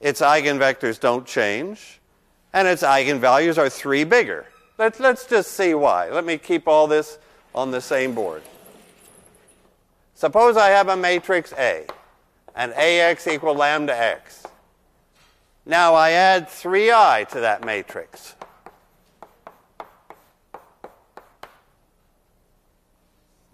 [0.00, 2.00] its eigenvectors don't change,
[2.52, 4.46] and its eigenvalues are 3 bigger.
[4.78, 6.10] Let's, let's just see why.
[6.10, 7.18] Let me keep all this
[7.54, 8.42] on the same board.
[10.14, 11.86] Suppose I have a matrix A
[12.58, 14.42] and ax equal lambda x.
[15.64, 18.34] Now I add 3i to that matrix.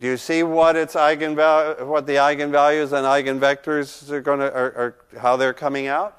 [0.00, 4.72] Do you see what its eigenvalue, what the eigenvalues and eigenvectors are going to, are,
[5.12, 6.18] are, how they're coming out?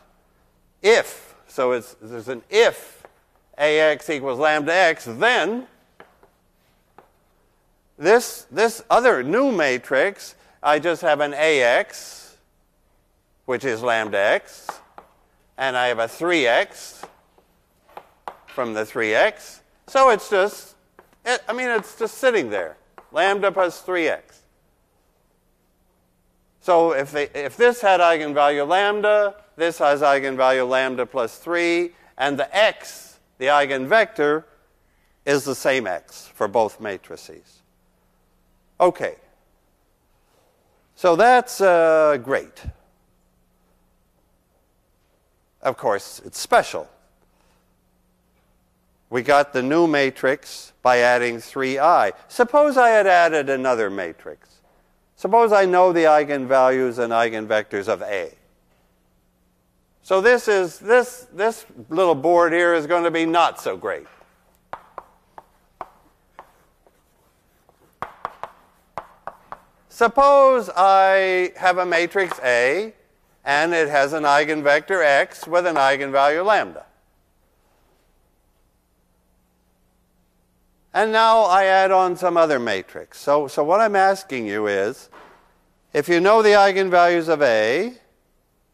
[0.81, 3.03] If, so there's an if
[3.57, 5.65] ax equals lambda x, then
[7.97, 12.24] this, this other new matrix, I just have an ax
[13.45, 14.67] which is lambda x,
[15.57, 17.03] and I have a 3x
[18.47, 19.59] from the 3x.
[19.87, 20.75] So it's just,
[21.25, 22.77] it, I mean, it's just sitting there.
[23.11, 24.21] Lambda plus 3x.
[26.61, 32.39] So if, they, if this had eigenvalue lambda, this has eigenvalue lambda plus 3, and
[32.39, 34.45] the x, the eigenvector,
[35.25, 37.61] is the same x for both matrices.
[38.79, 39.15] Okay.
[40.95, 42.63] So that's uh, great.
[45.65, 46.87] Of course, it's special.
[49.09, 52.13] We got the new matrix by adding 3i.
[52.27, 54.61] Suppose I had added another matrix.
[55.15, 58.31] Suppose I know the eigenvalues and eigenvectors of A.
[60.03, 64.05] So this is this this little board here is going to be not so great.
[69.89, 72.93] Suppose I have a matrix A
[73.45, 76.85] and it has an eigenvector x with an eigenvalue lambda.
[80.93, 83.19] And now I add on some other matrix.
[83.19, 85.09] So, so what I'm asking you is,
[85.93, 87.93] if you know the eigenvalues of A,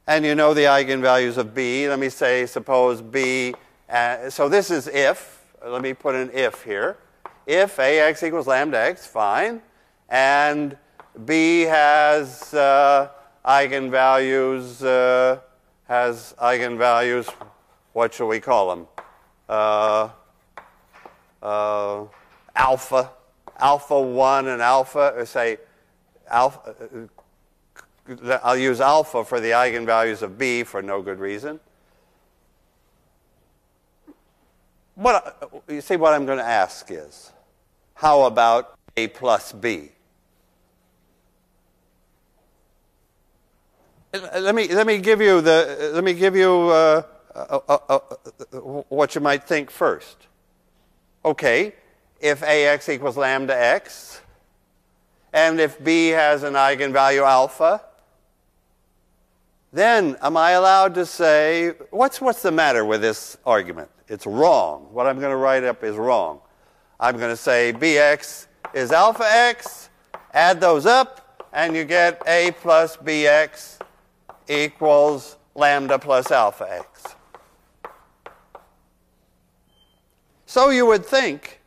[0.08, 3.54] and you know the eigenvalues of B, let me say, suppose B,
[3.90, 6.98] uh, so this is if, let me put an if here.
[7.46, 9.62] If AX equals lambda x, fine,
[10.08, 10.78] and
[11.26, 13.10] B has uh,
[13.46, 15.40] eigenvalues, uh,
[15.88, 17.32] has eigenvalues,
[17.94, 18.88] what shall we call them?
[19.50, 20.10] Uh,
[21.42, 22.06] uh,
[22.56, 23.12] alpha,
[23.60, 25.58] alpha 1 and alpha, or say
[26.30, 26.76] alpha,
[28.10, 31.60] uh, I'll use alpha for the eigenvalues of B for no good reason.
[34.96, 37.32] What, you see, what I'm going to ask is,
[37.96, 39.92] how about A plus B?
[44.14, 47.04] Let me let me give you the let me give you uh,
[47.34, 48.00] uh, uh, uh,
[48.90, 50.18] what you might think first.
[51.24, 51.74] Okay,
[52.20, 54.22] if ax equals lambda x,
[55.32, 57.82] and if b has an eigenvalue alpha,
[59.72, 63.90] then am I allowed to say what's what's the matter with this argument?
[64.10, 64.88] It's wrong.
[64.92, 66.42] What I'm going to write up is wrong.
[67.00, 69.90] I'm going to say bx is alpha x.
[70.34, 73.80] Add those up, and you get a plus bx
[74.48, 77.16] equals lambda plus alpha x.
[80.46, 81.62] So you would think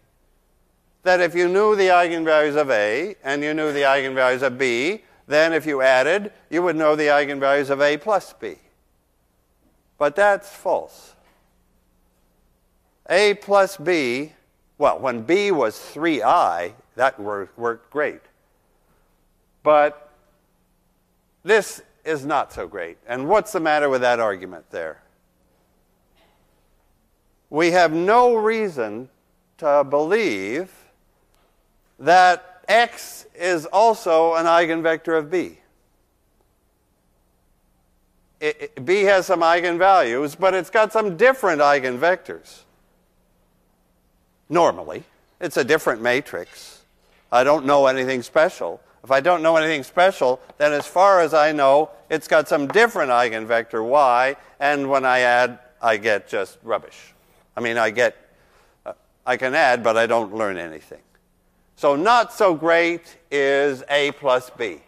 [1.05, 5.03] that if you knew the eigenvalues of A and you knew the eigenvalues of B,
[5.27, 8.57] then if you added, you would know the eigenvalues of A plus B.
[9.97, 11.15] But that's false.
[13.09, 14.33] A plus B,
[14.79, 18.21] well, when B was 3i, that worked great.
[19.63, 20.11] But
[21.43, 22.99] this is not so great.
[23.07, 25.01] And what's the matter with that argument there?
[27.51, 29.09] We have no reason
[29.59, 30.71] to believe
[31.99, 35.59] that x is also an eigenvector of B.
[38.41, 42.63] It, it, B has some eigenvalues, but it's got some different eigenvectors.
[44.49, 45.05] Normally,
[45.41, 46.83] it's a different matrix.
[47.33, 48.81] I don't know anything special.
[49.05, 52.67] If I don't know anything special, then as far as I know, it's got some
[52.67, 57.13] different eigenvector y, and when I add, I get just rubbish.
[57.55, 58.17] I mean, I get,
[58.87, 58.95] uh,
[59.27, 61.03] I can add, but I don't learn anything.
[61.77, 64.79] So not so great is a plus b.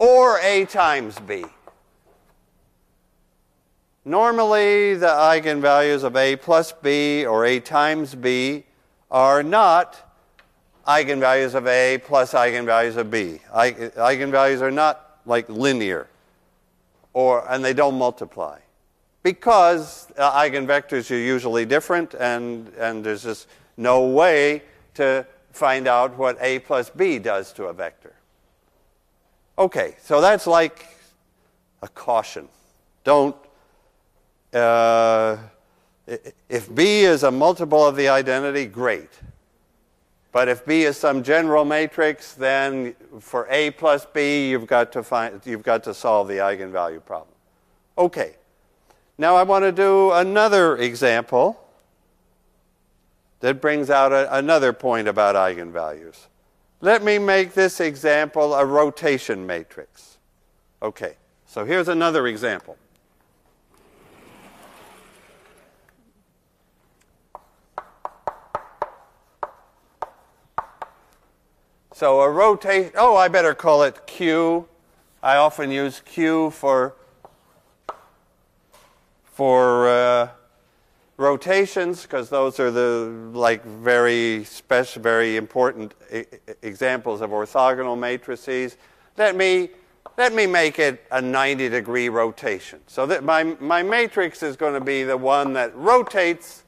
[0.00, 1.44] Or a times b.
[4.04, 8.64] Normally, the eigenvalues of a plus b or a times b
[9.08, 10.05] are not
[10.86, 13.40] eigenvalues of A plus eigenvalues of B.
[13.52, 16.08] Eigenvalues are not like linear,
[17.12, 18.58] or, and they don't multiply.
[19.22, 24.62] Because uh, eigenvectors are usually different, and, and there's just no way
[24.94, 28.14] to find out what A plus B does to a vector.
[29.58, 30.86] Okay, so that's like
[31.82, 32.48] a caution.
[33.02, 33.34] Don't,
[34.52, 35.36] uh,
[36.48, 39.10] if B is a multiple of the identity, great.
[40.36, 45.02] But if B is some general matrix, then for A plus B, you've got to,
[45.02, 47.34] find, you've got to solve the eigenvalue problem.
[47.96, 48.36] Okay.
[49.16, 51.58] Now I want to do another example
[53.40, 56.26] that brings out a, another point about eigenvalues.
[56.82, 60.18] Let me make this example a rotation matrix.
[60.82, 61.14] Okay,
[61.46, 62.76] so here's another example.
[71.96, 74.68] So a rotation, oh, I better call it Q.
[75.22, 76.94] I often use Q for,
[79.24, 80.28] for uh,
[81.16, 85.94] rotations because those are the like very special, very important
[86.60, 88.76] examples of orthogonal matrices.
[89.16, 89.70] Let me,
[90.18, 92.80] let me make it a 90 degree rotation.
[92.88, 96.64] So that my, my matrix is going to be the one that rotates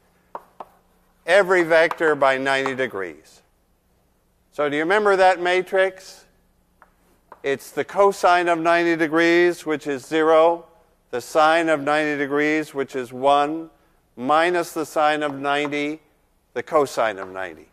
[1.26, 3.37] every vector by 90 degrees.
[4.58, 6.24] So do you remember that matrix?
[7.44, 10.66] It's the cosine of 90 degrees, which is 0,
[11.12, 13.70] the sine of 90 degrees, which is 1,
[14.16, 16.00] minus the sine of 90,
[16.54, 17.68] the cosine of 90.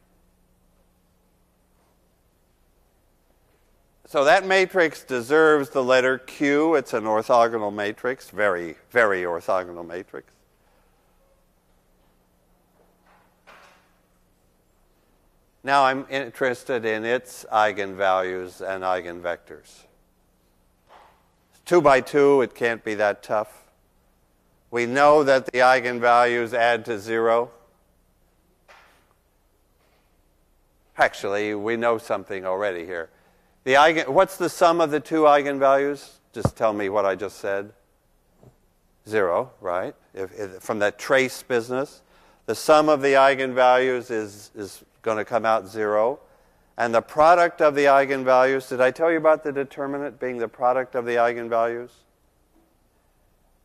[4.06, 6.76] So that matrix deserves the letter Q.
[6.76, 10.35] It's an orthogonal matrix, very, very orthogonal matrix.
[15.66, 19.86] Now I'm interested in its eigenvalues and eigenvectors.
[21.66, 23.64] Two by two, it can't be that tough.
[24.70, 27.50] We know that the eigenvalues add to zero.
[31.00, 33.10] Actually, we know something already here.
[33.64, 36.12] The eigen, what's the sum of the two eigenvalues?
[36.32, 37.74] Just tell me what I just said.
[39.10, 39.96] Zero, right?
[40.14, 42.04] If, if, from that trace business.
[42.46, 46.20] The sum of the eigenvalues is, is going to come out zero.
[46.78, 50.50] And the product of the eigenvalues, did I tell you about the determinant being the
[50.50, 51.92] product of the eigenvalues?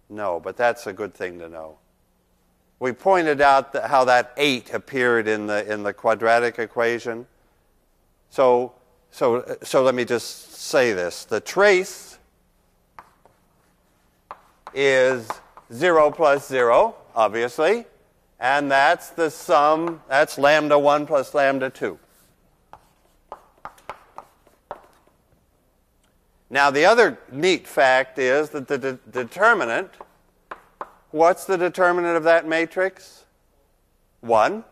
[0.09, 1.79] No, but that's a good thing to know.
[2.79, 7.27] We pointed out that how that 8 appeared in the, in the quadratic equation.
[8.31, 8.75] So,
[9.11, 11.25] so, so let me just say this.
[11.25, 12.19] The trace
[14.73, 15.29] is
[15.73, 17.87] 0 plus 0, obviously
[18.41, 21.99] and that's the sum, that's lambda 1 plus lambda 2.
[26.49, 29.91] Now, the other neat fact is that the de- determinant,
[31.11, 33.25] what's the determinant of that matrix?
[34.23, 34.65] 1.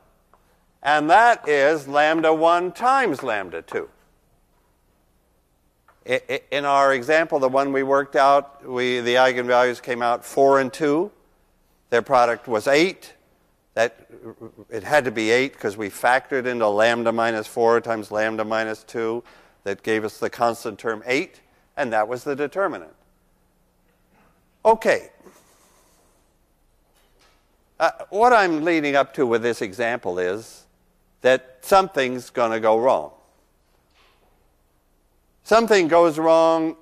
[0.83, 3.89] And that is lambda 1 times lambda 2.
[6.51, 10.73] In our example, the one we worked out, we, the eigenvalues came out 4 and
[10.73, 11.11] 2.
[11.91, 13.12] Their product was 8.
[13.79, 14.09] That
[14.70, 18.83] it had to be 8 because we factored into lambda minus 4 times lambda minus
[18.83, 19.22] 2
[19.62, 21.41] that gave us the constant term 8,
[21.76, 22.93] and that was the determinant.
[24.64, 25.11] Okay.
[27.79, 30.66] Uh, what I'm leading up to with this example is
[31.20, 33.12] that something's going to go wrong.
[35.45, 36.74] Something goes wrong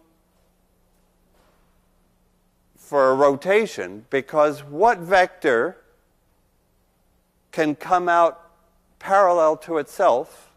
[2.79, 5.77] for a rotation because what vector
[7.57, 8.51] can come out
[8.99, 10.51] parallel to itself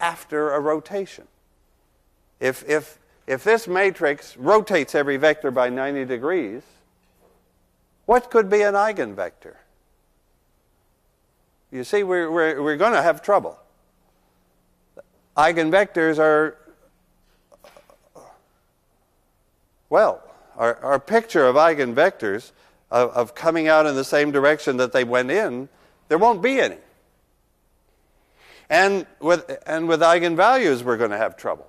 [0.00, 1.28] after a rotation?
[2.40, 6.62] If, if, if this matrix rotates every vector by 90 degrees,
[8.06, 9.56] what could be an eigenvector?
[11.70, 13.58] You see, we're, we're, we're going to have trouble.
[15.36, 16.56] Eigenvectors are,
[19.90, 20.22] well,
[20.56, 22.52] our, our picture of eigenvectors,
[22.90, 25.68] of, of coming out in the same direction that they went in,
[26.08, 26.78] there won't be any.
[28.70, 31.68] And with, and with eigenvalues, we're going to have trouble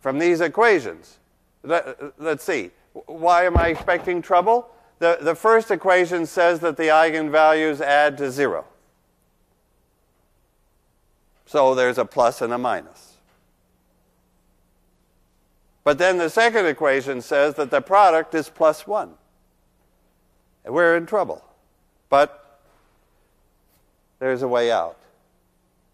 [0.00, 1.18] from these equations.
[1.62, 2.70] Let, us see.
[2.92, 4.68] Why am I expecting trouble?
[4.98, 8.64] The, the first equation says that the eigenvalues add to zero.
[11.46, 13.14] So there's a plus and a minus.
[15.84, 19.12] But then the second equation says that the product is plus 1.
[20.64, 21.44] And we're in trouble.
[22.08, 22.45] But
[24.18, 24.98] there's a way out.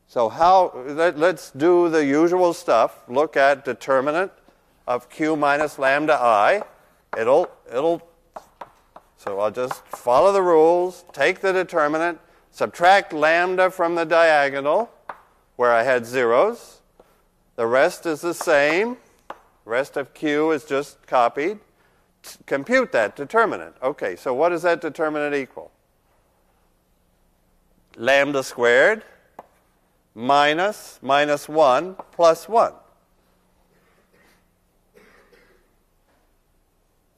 [0.06, 3.02] So how let, us do the usual stuff.
[3.08, 4.32] Look at determinant
[4.86, 6.62] of q minus lambda i.
[7.18, 8.02] It'll it'll
[9.16, 12.18] so I'll just follow the rules, take the determinant,
[12.50, 14.90] subtract lambda from the diagonal
[15.56, 16.80] where I had zeros.
[17.56, 18.96] The rest is the same.
[19.64, 21.58] Rest of Q is just copied.
[22.46, 23.74] compute that determinant.
[23.82, 25.71] Okay, so what does that determinant equal?
[27.96, 29.02] Lambda squared
[30.14, 32.72] minus minus 1 plus 1.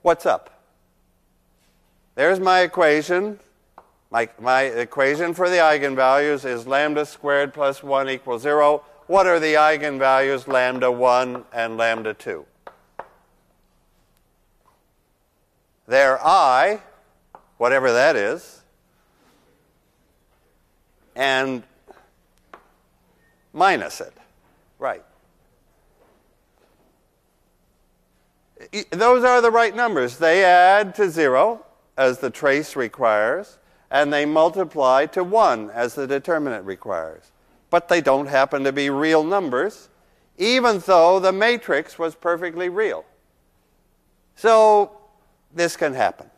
[0.03, 0.63] What's up?
[2.15, 3.41] There's my equation.
[4.11, 8.85] My, my equation for the eigenvalues is lambda squared plus 1 equals 0.
[9.07, 12.47] What are the eigenvalues lambda 1 and lambda 2?
[15.87, 16.81] They're i,
[17.59, 18.64] whatever that is,
[21.15, 21.63] and
[23.53, 24.13] minus it.
[24.79, 25.05] Right.
[28.91, 30.19] Those are the right numbers.
[30.19, 31.65] They add to 0
[31.97, 33.59] as the trace requires
[33.91, 37.31] and they multiply to 1 as the determinant requires.
[37.71, 39.89] But they don't happen to be real numbers,
[40.39, 43.05] even though the matrix was perfectly real.
[44.37, 44.91] So
[45.55, 46.29] this can happen.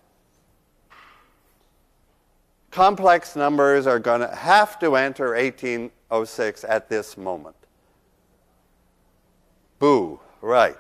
[2.77, 7.57] Complex numbers are going to have to enter 1806 at this moment.
[9.79, 10.77] Boo, right.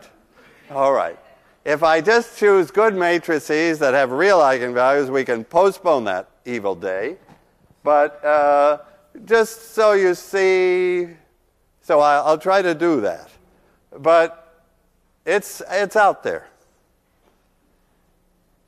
[0.70, 1.18] All right.
[1.64, 6.74] If I just choose good matrices that have real eigenvalues, we can postpone that evil
[6.74, 7.16] day.
[7.82, 8.80] But uh,
[9.24, 11.09] just so you see,
[11.80, 13.30] so I, I'll try to do that.
[13.99, 14.66] But
[15.24, 16.47] it's, it's out there.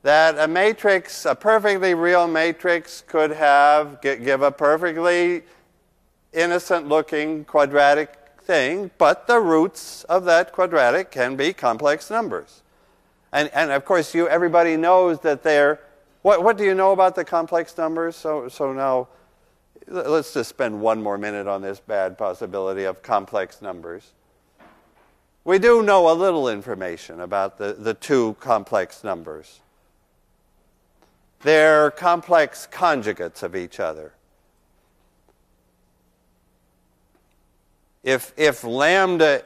[0.02, 5.42] That a matrix, a perfectly real matrix, could have, give a perfectly
[6.32, 12.62] innocent looking quadratic thing, but the roots of that quadratic can be complex numbers.
[13.32, 15.80] And, and of course, you, everybody knows that they're
[16.22, 18.16] what, what do you know about the complex numbers?
[18.16, 19.08] So, so now
[19.86, 24.12] let's just spend one more minute on this bad possibility of complex numbers.
[25.44, 29.60] We do know a little information about the, the two complex numbers.
[31.42, 34.12] They're complex conjugates of each other.
[38.02, 39.42] If, if lambda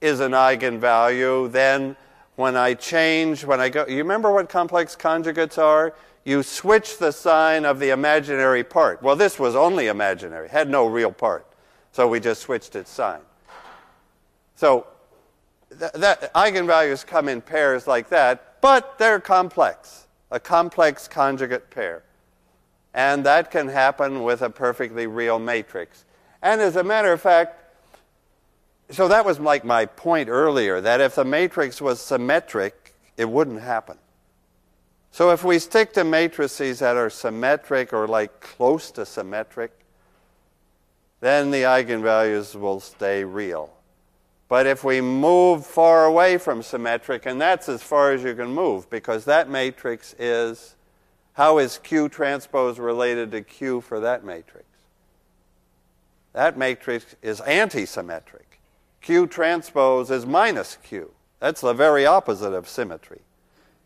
[0.00, 1.96] is an eigenvalue, then
[2.36, 5.94] when I change, when I go, you remember what complex conjugates are?
[6.24, 9.02] You switch the sign of the imaginary part.
[9.02, 11.46] Well, this was only imaginary, had no real part.
[11.92, 13.20] So we just switched its sign.
[14.54, 14.86] So
[15.78, 20.01] th- that eigenvalues come in pairs like that, but they're complex,
[20.32, 22.02] a complex conjugate pair.
[22.94, 26.04] And that can happen with a perfectly real matrix.
[26.42, 27.58] And as a matter of fact,
[28.90, 33.60] so that was like my point earlier that if the matrix was symmetric, it wouldn't
[33.60, 33.98] happen.
[35.10, 39.72] So if we stick to matrices that are symmetric or like close to symmetric,
[41.20, 43.70] then the eigenvalues will stay real.
[44.52, 48.48] But if we move far away from symmetric, and that's as far as you can
[48.48, 50.76] move, because that matrix is
[51.32, 54.66] how is Q transpose related to Q for that matrix?
[56.34, 58.60] That matrix is anti-symmetric.
[59.00, 61.12] Q transpose is minus Q.
[61.40, 63.22] That's the very opposite of symmetry.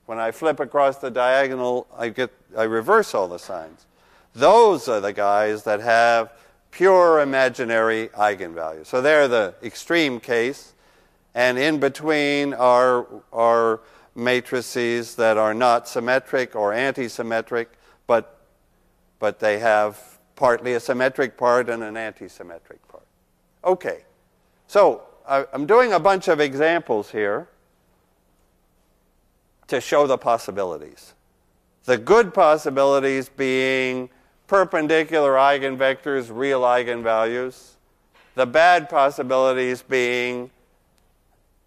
[0.06, 3.86] When I flip across the diagonal, I, get, I reverse all the signs.
[4.34, 6.32] Those are the guys that have
[6.76, 8.84] pure imaginary eigenvalues.
[8.84, 10.74] So they're the extreme case,
[11.34, 13.80] and in between are, are
[14.14, 17.68] matrices that are not symmetric or antisymmetric,
[18.06, 18.40] but,
[19.18, 23.06] but they have partly a symmetric part and an antisymmetric part.
[23.64, 24.04] Okay,
[24.66, 27.48] so I, I'm doing a bunch of examples here
[29.68, 31.14] to show the possibilities.
[31.84, 34.10] The good possibilities being
[34.47, 37.72] perpendicular eigenvectors, real eigenvalues.
[38.34, 40.51] The bad possibilities being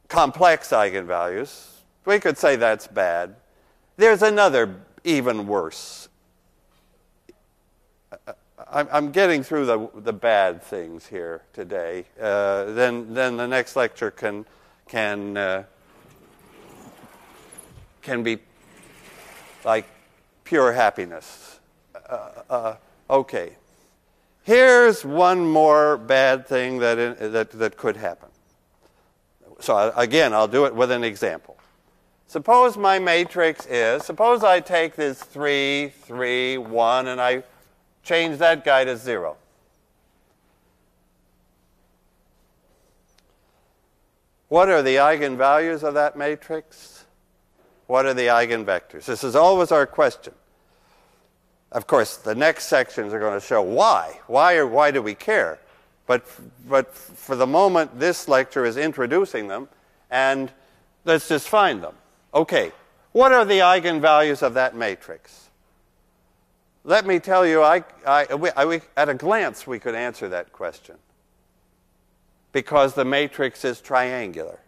[0.07, 1.67] complex eigenvalues.
[2.05, 3.35] We could say that's bad.
[3.97, 6.09] There's another even worse.
[8.71, 12.05] I'm getting through the, the bad things here today.
[12.21, 14.45] Uh, then, then the next lecture can,
[14.87, 15.63] can, uh,
[18.03, 18.37] can be
[19.65, 19.85] like
[20.43, 21.58] pure happiness.
[22.09, 22.75] Uh, uh
[23.09, 23.55] okay.
[24.43, 28.29] Here's one more bad thing that, that, that could happen.
[29.59, 31.57] So, again, I'll do it with an example.
[32.27, 37.43] Suppose my matrix is, suppose I take this 3, 3, 1, and I
[38.03, 39.35] change that guy to 0.
[44.47, 47.05] What are the eigenvalues of that matrix?
[47.87, 49.05] What are the eigenvectors?
[49.05, 50.33] This is always our question.
[51.71, 54.19] Of course, the next sections are going to show why.
[54.27, 55.59] Why or why do we care?
[56.07, 56.25] But,
[56.67, 59.69] but for the moment, this lecture is introducing them,
[60.09, 60.51] and
[61.05, 61.93] let's just find them.
[62.33, 62.71] Okay,
[63.11, 65.49] what are the eigenvalues of that matrix?
[66.83, 70.95] Let me tell you, I, I, I, at a glance, we could answer that question.
[72.51, 74.59] Because the matrix is triangular.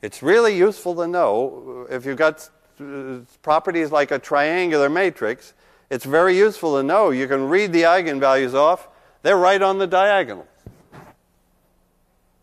[0.00, 2.48] It's really useful to know if you've got
[2.80, 5.52] uh, properties like a triangular matrix,
[5.92, 8.88] it's very useful to know you can read the eigenvalues off,
[9.20, 10.46] they're right on the diagonal.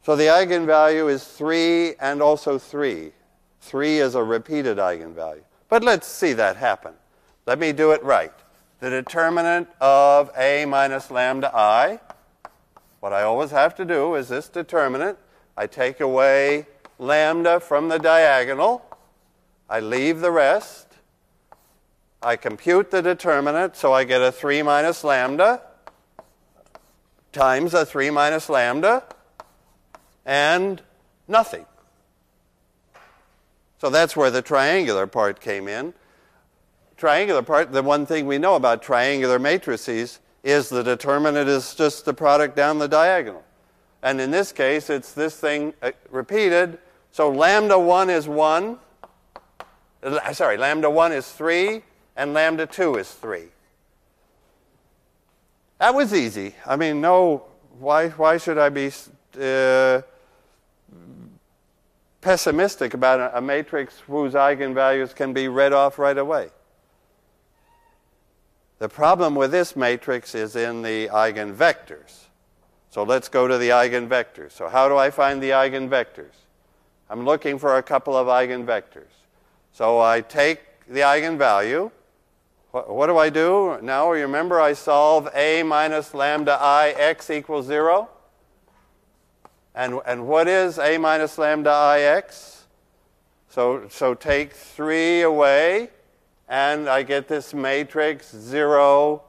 [0.03, 3.11] So the eigenvalue is 3 and also 3.
[3.61, 5.41] 3 is a repeated eigenvalue.
[5.67, 6.93] But let's see that happen.
[7.47, 8.33] Let me do it right.
[8.81, 11.99] The determinant of a minus lambda i,
[12.99, 15.17] what I always have to do is this determinant.
[15.57, 16.67] I take away
[16.99, 18.85] lambda from the diagonal.
[19.67, 20.88] I leave the rest.
[22.21, 25.61] I compute the determinant, so I get a 3 minus lambda
[27.31, 29.03] times a 3 minus lambda
[30.25, 30.81] and
[31.27, 31.65] nothing.
[33.79, 35.93] So that's where the triangular part came in.
[36.97, 42.03] Triangular part, the one thing we know about triangular matrices is the determinant is just
[42.03, 43.43] the product down the diagonal.
[44.03, 46.79] And in this case, it's this thing uh, repeated.
[47.11, 48.77] So lambda 1 is 1.
[50.03, 51.81] Uh, sorry, lambda 1 is 3,
[52.19, 53.45] and lambda 2 is 3.
[55.77, 56.53] That was easy.
[56.65, 57.45] I mean, no,
[57.79, 58.91] why, why should I be
[59.41, 60.01] uh,
[62.19, 66.49] pessimistic about a, a matrix whose eigenvalues can be read off right away.
[68.79, 72.25] The problem with this matrix is in the eigenvectors.
[72.89, 74.51] So let's go to the eigenvectors.
[74.51, 76.33] So how do I find the eigenvectors?
[77.09, 79.13] I'm looking for a couple of eigenvectors.
[79.71, 80.59] So I take
[80.89, 81.91] the eigenvalue.
[82.71, 83.79] What, what do I do?
[83.81, 88.09] Now remember I solve a minus lambda i x equals 0?
[89.73, 92.65] And, and what is a minus lambda ix?
[93.47, 95.89] So, so take 3 away,
[96.47, 99.23] and I get this matrix 0,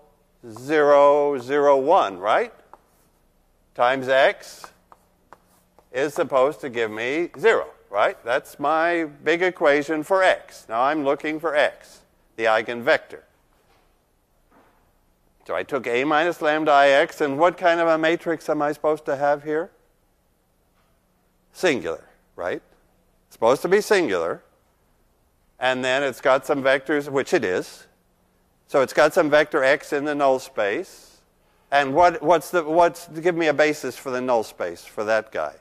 [0.51, 2.53] 0, 0, 1, right?
[3.74, 4.66] Times x
[5.93, 8.22] is supposed to give me 0, right?
[8.22, 10.66] That's my big equation for x.
[10.68, 12.01] Now I'm looking for x,
[12.36, 13.20] the eigenvector.
[15.47, 18.72] So I took a minus lambda ix, and what kind of a matrix am I
[18.72, 19.70] supposed to have here?
[21.53, 22.05] singular,
[22.36, 22.62] right?
[23.26, 24.43] It's supposed to be singular.
[25.59, 27.86] And then it's got some vectors, which it is.
[28.66, 31.18] So it's got some vector x in the null space.
[31.70, 35.30] And what, what's the, what's, give me a basis for the null space for that
[35.30, 35.55] guy.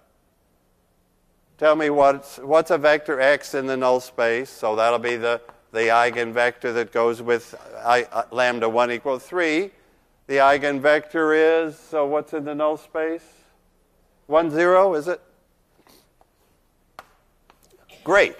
[1.58, 4.50] Tell me what's, what's a vector x in the null space.
[4.50, 5.42] So that'll be the,
[5.72, 9.72] the eigenvector that goes with I, uh, lambda 1 equals 3.
[10.28, 13.26] The eigenvector is, so what's in the null space?
[14.28, 15.22] 1, 0, is it?
[18.04, 18.38] Great.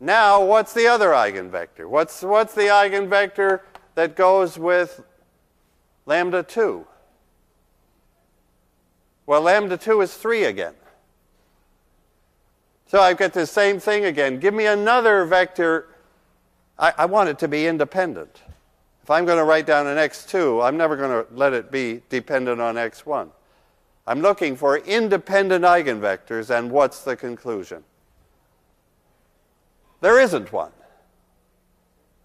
[0.00, 1.88] Now, what's the other eigenvector?
[1.88, 3.60] What's, what's the eigenvector
[3.94, 5.02] that goes with
[6.06, 6.86] lambda 2?
[9.26, 10.74] Well, lambda 2 is 3 again.
[12.94, 14.38] So I've got the same thing again.
[14.38, 15.88] Give me another vector.
[16.78, 18.42] I, I want it to be independent.
[19.02, 22.02] if I'm going to write down an x2, I'm never going to let it be
[22.08, 23.30] dependent on x1.
[24.06, 27.82] I'm looking for independent eigenvectors, and what's the conclusion?
[30.00, 30.70] There isn't one.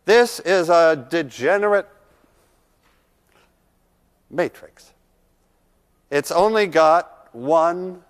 [0.05, 1.89] This is a degenerate
[4.30, 4.93] matrix.
[6.11, 8.03] It's only got one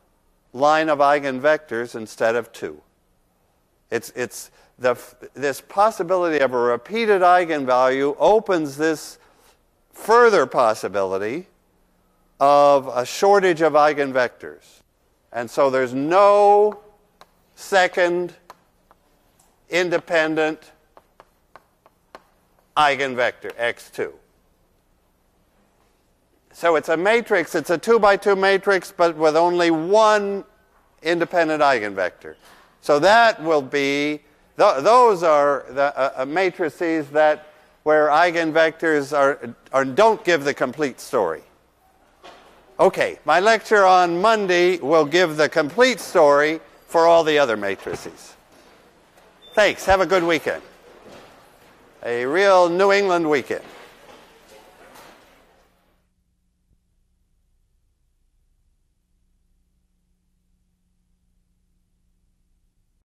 [0.54, 2.82] line of eigenvectors instead of two.
[3.92, 4.98] It's, it's the,
[5.34, 9.20] this possibility of a repeated eigenvalue opens this
[9.92, 11.48] further possibility
[12.40, 14.82] of a shortage of eigenvectors.
[15.32, 16.80] And so there's no
[17.56, 18.34] second
[19.70, 20.72] independent
[22.78, 24.14] eigenvector, x2.
[26.60, 30.44] So it's a matrix, it's a 2 by 2 matrix, but with only one
[31.02, 32.36] independent eigenvector.
[32.82, 34.20] So that will be,
[34.58, 37.48] th those are the uh, uh, matrices that
[37.84, 41.44] where eigenvectors are, are, don't give the complete story.
[42.78, 48.36] Okay, my lecture on Monday will give the complete story for all the other matrices.
[49.56, 49.86] Thanks.
[49.86, 50.62] Have a good weekend.
[52.04, 53.64] A real New England weekend.